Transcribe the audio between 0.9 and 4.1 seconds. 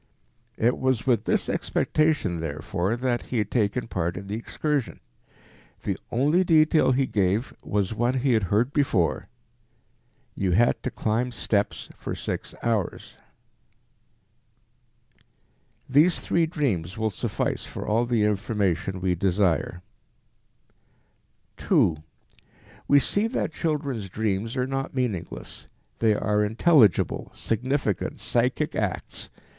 with this expectation, therefore, that he had taken